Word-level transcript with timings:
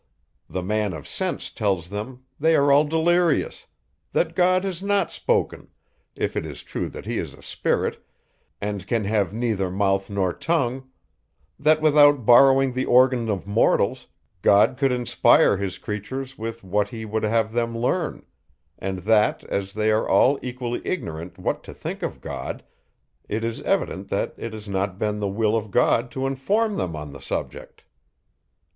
The 0.49 0.63
man 0.63 0.93
of 0.93 1.07
sense 1.07 1.51
tells 1.51 1.89
them, 1.89 2.23
they 2.39 2.55
are 2.55 2.71
all 2.71 2.85
delirious; 2.85 3.67
that 4.13 4.33
God 4.35 4.63
has 4.63 4.81
not 4.81 5.11
spoken, 5.11 5.67
if 6.15 6.35
it 6.35 6.43
is 6.43 6.63
true 6.63 6.89
that 6.89 7.05
he 7.05 7.19
is 7.19 7.35
a 7.35 7.43
spirit, 7.43 8.03
and 8.59 8.87
can 8.87 9.05
have 9.05 9.31
neither 9.31 9.69
mouth 9.69 10.09
nor 10.09 10.33
tongue; 10.33 10.89
that 11.59 11.81
without 11.83 12.25
borrowing 12.25 12.73
the 12.73 12.85
organ 12.85 13.29
of 13.29 13.45
mortals, 13.45 14.07
God 14.41 14.75
could 14.75 14.91
inspire 14.91 15.57
his 15.57 15.77
creatures 15.77 16.35
with 16.35 16.63
what 16.63 16.87
he 16.87 17.05
would 17.05 17.21
have 17.21 17.53
them 17.53 17.77
learn; 17.77 18.25
and 18.79 19.03
that, 19.05 19.43
as 19.43 19.73
they 19.73 19.91
are 19.91 20.09
all 20.09 20.39
equally 20.41 20.81
ignorant 20.83 21.37
what 21.37 21.63
to 21.65 21.75
think 21.75 22.01
of 22.01 22.21
God, 22.21 22.63
it 23.29 23.43
is 23.43 23.61
evident 23.61 24.07
that 24.07 24.33
it 24.35 24.51
has 24.53 24.67
not 24.67 24.97
been 24.97 25.19
the 25.19 25.29
will 25.29 25.55
of 25.55 25.69
God 25.69 26.09
to 26.09 26.25
inform 26.25 26.77
them 26.77 26.95
on 26.95 27.13
the 27.13 27.21
subject. 27.21 27.83